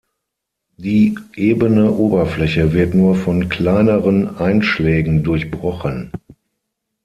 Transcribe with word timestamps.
Die 0.77 1.13
ebene 1.35 1.91
Oberfläche 1.91 2.73
wird 2.73 2.95
nur 2.95 3.13
von 3.15 3.49
kleineren 3.49 4.35
Einschlägen 4.35 5.21
durchbrochen. 5.23 6.11